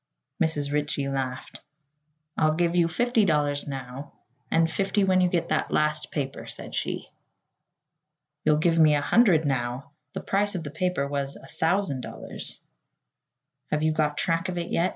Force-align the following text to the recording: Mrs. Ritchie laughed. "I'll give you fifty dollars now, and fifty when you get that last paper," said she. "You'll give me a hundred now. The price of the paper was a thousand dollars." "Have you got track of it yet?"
Mrs. 0.43 0.71
Ritchie 0.71 1.09
laughed. 1.09 1.59
"I'll 2.35 2.55
give 2.55 2.75
you 2.75 2.87
fifty 2.87 3.23
dollars 3.23 3.67
now, 3.67 4.13
and 4.49 4.67
fifty 4.67 5.03
when 5.03 5.21
you 5.21 5.29
get 5.29 5.49
that 5.49 5.69
last 5.69 6.09
paper," 6.09 6.47
said 6.47 6.73
she. 6.73 7.09
"You'll 8.43 8.57
give 8.57 8.79
me 8.79 8.95
a 8.95 9.01
hundred 9.01 9.45
now. 9.45 9.91
The 10.13 10.21
price 10.21 10.55
of 10.55 10.63
the 10.63 10.71
paper 10.71 11.07
was 11.07 11.35
a 11.35 11.45
thousand 11.45 12.01
dollars." 12.01 12.59
"Have 13.69 13.83
you 13.83 13.91
got 13.91 14.17
track 14.17 14.49
of 14.49 14.57
it 14.57 14.71
yet?" 14.71 14.89